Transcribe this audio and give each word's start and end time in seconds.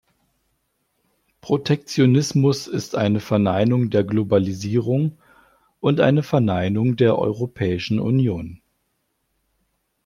Protektionismus 1.41 2.65
ist 2.65 2.95
eine 2.95 3.19
Verneinung 3.19 3.91
der 3.91 4.03
Globalisierung 4.03 5.19
und 5.79 5.99
eine 5.99 6.23
Verneinung 6.23 6.95
der 6.95 7.19
Europäischen 7.19 7.99
Union. 7.99 8.63